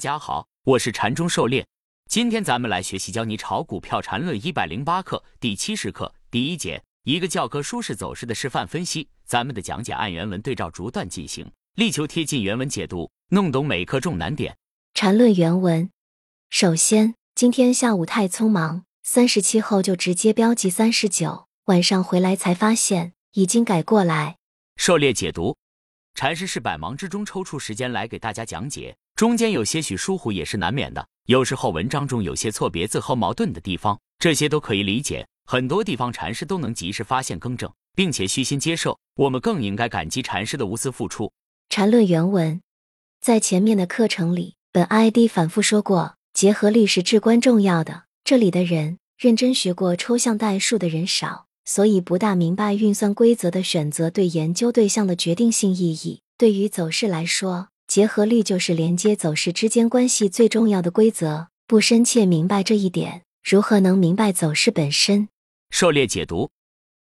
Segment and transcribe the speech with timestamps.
[0.00, 1.66] 大家好，我是禅中狩猎。
[2.08, 9.06] 今天咱们来学习教你炒股票禅论一百零八课第七十课第一节，一个教科书式走势的示范分析。
[9.26, 14.56] 咱们的讲解按原文对照逐段进行，力求贴近原文解读，弄懂每课重难点。
[14.94, 15.90] 禅论原文。
[16.48, 24.38] 首先，今天下午太匆忙，三十七后就直接标记三十九，晚上回来才发现已经改过来。
[24.76, 25.58] 狩猎解读。
[26.14, 28.96] 禅师是百忙之中抽出时间来给大家讲解。
[29.20, 35.26] 中间有些许疏忽也是难免的，有时候文章中有些错别字和矛盾的地方，这些都可以理解。
[35.44, 41.30] 很多地方禅师都能及时发现更正，并且虚心接受，我们更应该感激禅师的无私付出。
[41.68, 42.62] 禅论原文，
[43.20, 48.04] 在前面的课程里，本 ID 反复说过，结合律是至关重要的。
[48.24, 56.22] 这里的人认真学过抽象代数的人少，所以不大明白运算规则的选择对研究对象的决定性意义。
[56.38, 57.68] 对于走势来说。
[57.90, 61.48] 结合律就是连接走势之间关系最重要的规则。
[61.66, 65.28] 不深切明白这一点，如何能明白走势本身？
[65.70, 66.48] 狩猎解读。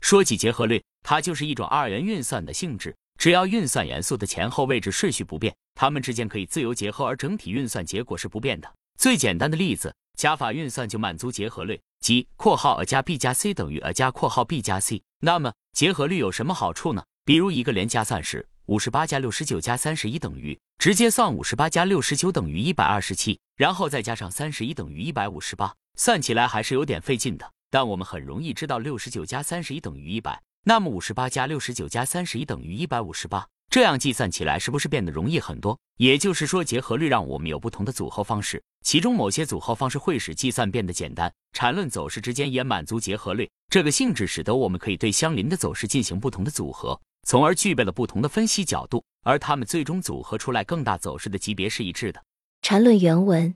[0.00, 2.96] 说起结合律，它就是一种二元运算的性质。
[3.16, 8.68] 只要运算元素的前后位置顺序不变，它们之间可以自由结合，而整体运算结果是不变的。
[8.98, 15.00] 最简单的例子，加法运算就满足结合律，即括号 a 加 b 加 c 等于 a 加括号 b 加 c。
[15.20, 17.04] 那么结合律有什么好处呢？
[17.24, 18.48] 比如一个连加算式。
[18.66, 27.50] 五十八加六十九加三十一等于，直接算五十八加六十九等于一百二十七，然后再加上三十一等于一百五十八，算起来还是有点费劲的。
[27.70, 35.76] 但我们很容易知道六十九加三十一等于一百，那么五十八加六十九加三十一等于一百五十八，这样计算起来是不是变得容易很多？
[35.96, 41.32] 也就是说，结合律让我们有不同的组合方式，其中某些组合方式会使计算变得简单。
[41.52, 46.98] 缠论走势之间也满足结合律这个性质，使得我们可以对相邻的走势进行不同的组合。
[47.26, 52.22] 从而具备了不同的分析角度，而它们最终组合出来更大走势的级别是一致的。
[52.60, 53.54] 缠论原文：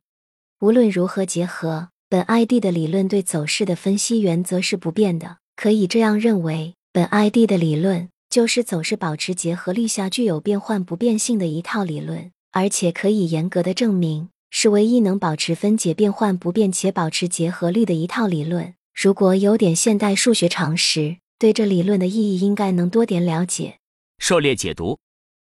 [0.60, 5.38] 无论如何结合，本 ID 的理论对走势的分析原则是不变的。
[5.56, 18.74] 可以这样认为，本 ID 的理论就是走势保持结合力下具有变换不变性的一套理论，而且可以严格的证明是唯一能保持分解变换不变且保持结合力的一套理论。
[18.94, 21.18] 如果有点现代数学常识。
[21.38, 23.78] 对这理论的意义应该能多点了解。
[24.18, 24.98] 狩猎解读，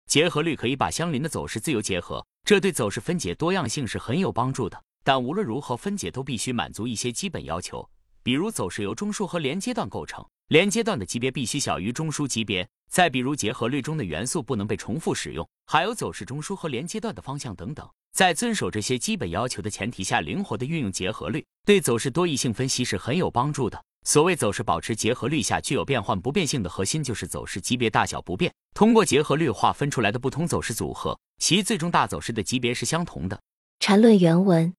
[0.09, 4.83] 结合律可以把相邻的走势自由结合，这对走势分解多样性是很有帮助的。
[5.05, 7.89] 但无论如何分解都必须满足一些基本要求，
[8.25, 12.69] 比如走势由中枢和连接段构成，连接段的级别必须小于中枢级别。
[12.91, 17.89] 再比如结合律中的元素不能被重复使用，还有走势中枢和连接段的方向等等。
[18.13, 23.85] 在遵守这些基本要求的前提下，灵活的运用结合律，对走势多异性分析是很有帮助的。
[24.07, 28.55] 所谓走势保持结合率下具有变换不变性的核心，就是走势级别大小不变。
[28.73, 33.41] 通过结合率划分出来的不同走势组合，其最终大走势的级别是相同的。
[33.81, 34.73] 缠论原文：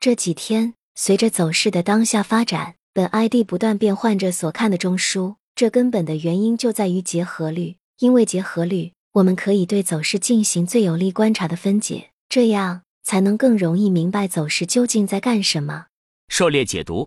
[0.00, 5.36] 这几天随着走势的当下发展，本 ID 不断变换着所看的中枢。
[5.54, 15.88] 这根本的原因就在于结合率，因为结合率，我们可以对走势进行最有力观察的分解，这样才能更容易明白走势究竟在干什么。
[16.28, 17.06] 狩猎解读。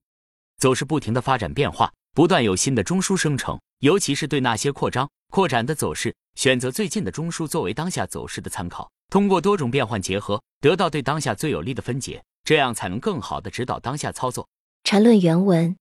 [0.58, 14.48] 走势不停的发展变化，不断有新的中枢生成，尤其是对那些扩张、扩展的走势，选择最近的中枢作为当下走势的参考，通过多种变换结合，得到对当下最有利的分解，这样才能更好的指导当下操作。
[14.84, 15.76] 缠论原文，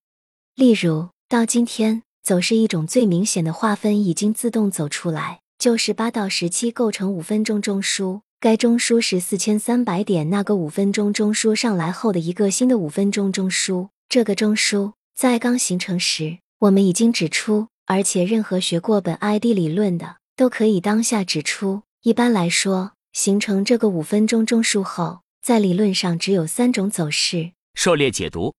[0.54, 13.88] 例如到今天，走势一种最明显的划分已经自动走出来，就是八到十七构成五分钟中枢，该中枢是四千三百点那个五分钟中枢上来后的一个新的五分钟中枢。
[14.08, 21.82] 这个中枢在刚形成时，我们已经指出，而且任何学过本 ID 理论的都可以当下指出。
[22.02, 27.52] 一般来说，形成这个五分钟中枢后，在理论上只有三种走势。
[27.74, 28.54] 狩猎解读，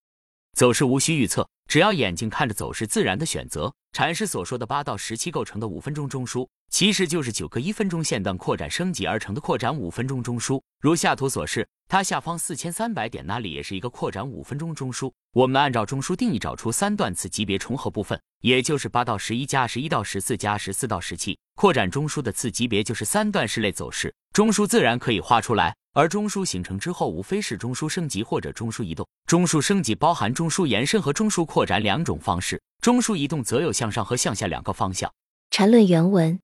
[0.53, 3.73] 走势无需预测，只要眼睛看着走势，自然的选择。
[3.95, 10.61] 禅师所说的八到十七构成的五分钟中枢，其实就是九个一分钟线段扩展升级而成的扩展五分钟中枢。
[10.81, 15.09] 如下图所示，它下方四千三百点那里也是一个扩展五分钟中枢。
[15.31, 21.39] 我们按照中枢定义找出三段次级别重合部分，也就是八到十一加十一到十四加十四到十七。
[21.55, 25.73] 扩展中枢的次级别就是三段式类走势，中枢自然可以画出来。
[25.95, 29.07] 而中枢形成之后，无非是中枢升级或者中枢移动。
[29.25, 35.09] 中枢升级包含中枢延伸和中枢扩展两种方式，中枢移动则有向上和向下两个方向。
[35.49, 36.37] 缠论原文：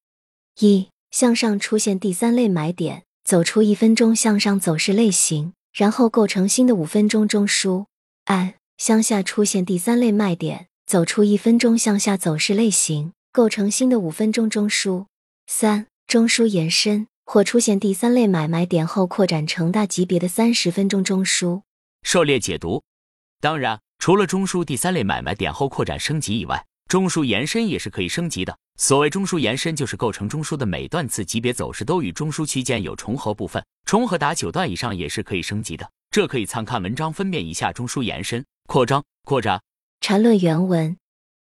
[0.62, 7.88] 一、向上出现第三类买点，走出一分钟向上走势类型，然后构成新的五分钟中枢；
[8.24, 15.08] 二、向下出现第三类卖点，走出一分钟向下走势类型，构成新的五分钟中枢；
[15.46, 17.08] 三、中枢延伸。
[17.34, 21.62] 或出现第三类买卖点后扩展成大级别的三十分钟中枢。
[22.04, 22.84] 狩猎解读。
[23.40, 28.58] 当然，除了中枢第三类买卖点后扩展升级以外，中枢延伸也是可以升级的。
[28.76, 35.90] 所谓中枢延伸，就是构成中枢的每段次级别走势都与中枢区间有重合部分，重合达九段以上也是可以升级的。
[36.10, 39.62] 这可以参看文章分辨一下中枢延伸、扩张、扩展。
[40.02, 40.98] 缠论原文。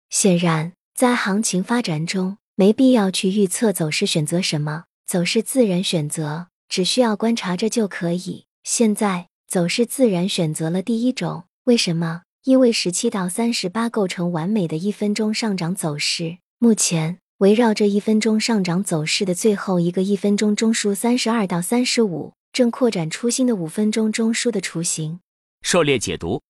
[0.10, 8.48] 显然，在行情发展中，没必要去预测走势选择什么，走势自然选择，只需要观察着就可以。
[8.64, 12.24] 现在走势自然选择了第一种，为什么？
[12.46, 16.40] 因为十七到三十八构成完美的一分钟上涨走势。
[16.58, 25.20] 目前围绕着一分钟上涨走势的最后一个一分钟中枢三十二到三十五，正扩展出新的五分钟中枢的雏形。
[25.62, 26.42] 狩猎解读，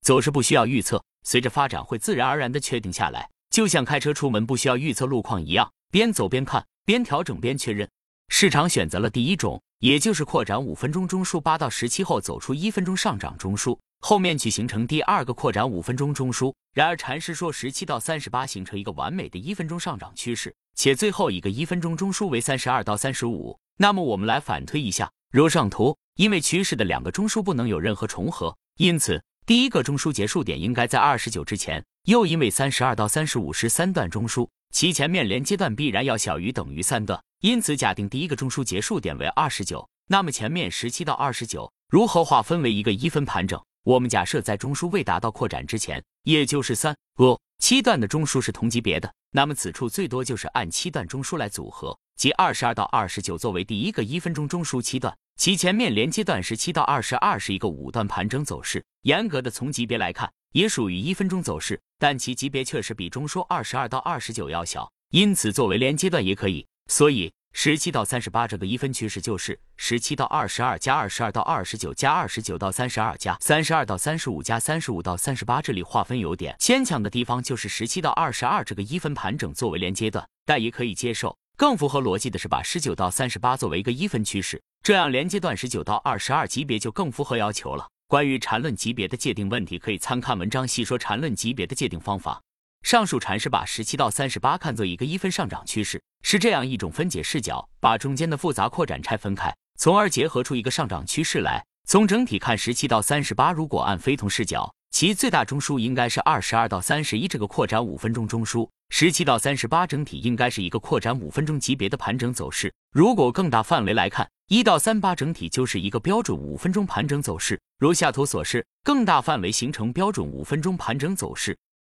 [0.00, 7.86] 走势不需要预测，随着发展会自然而然的确定下来，就像开车出门不需要预测路况一样，边走边看，边调整边确认。
[8.28, 13.78] 市场选择了第一种，也就是扩展五分钟中枢八到十七后走出一分钟上涨中枢。
[14.00, 23.58] 后面去形成第二个扩展五分钟中枢，然而禅师说十七到三十八形成一个完美的一分钟上涨趋势，且最后一个一分钟中枢为三十二到三十五。
[23.78, 31.82] 那么我们来反推一下，如上图，因为趋势的两个中枢不能有任何重合，因此第一个中枢结束点应该在二十九之前。
[32.04, 43.62] 又因为三十二到三十五是三段中枢，其前面连接段必然要小于等于三段，因此假定第一个中枢结束点为二十九，那么前面十七到二十九如何划分为一个一分盘整？
[43.84, 58.82] 我们假设在中枢未达到扩展之前，也就是三、五、七段的中枢是同级别的，那么此处最多就是按七段中枢来组合，即二十二到二十九作为第一个一分钟中枢七段，其前面连接段十七到二十二是一个五段盘整走势。
[59.02, 66.66] 严格的从级别来看，也属于一分钟走势，但其级别确实比中枢二十二到二十九要小，因此作为连接段也可以。
[66.88, 67.32] 所以。
[67.58, 75.62] 十七到三十八这个一分趋势就是十七到二十二加二十二到二十九加二十九到三十二加三十二到三十五加三十五到三十八。
[75.62, 81.34] 这里划分有点牵强的地方就是十七到二十二这个一分盘整作为连接段，但也可以接受。
[81.56, 87.88] 更符合逻辑的是把十九到三十八作为一个一分趋势，这样连接段十九到二十二级别就更符合要求了。
[88.06, 92.42] 关于缠论级别的界定问题，可以参看文章细说缠论级别的界定方法。
[92.86, 101.60] 上述禅师把十七到三十八看作一个一分上涨趋势，是这样一种分解视角，把中间的复杂扩展拆分开，从而结合出一个上涨趋势来。
[101.88, 112.72] 从整体看，十七到三十八如果按非同视角，其最大中枢应该是二十二到三十一这个扩展五分钟中枢，十七到三十八整体应该是一个扩展五分钟级别的盘整走势。
[112.92, 121.58] 如果更大范围来看，一到三八整体就是一个标准五分钟盘整走势，如下图所示，更大范围形成标准五分钟盘整走势。